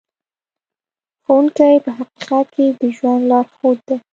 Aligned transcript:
ښوونکی 1.23 1.73
په 1.83 1.91
حقیقت 1.97 2.45
کې 2.55 2.65
د 2.79 2.81
ژوند 2.97 3.21
لارښود 3.31 3.77
دی. 3.87 3.97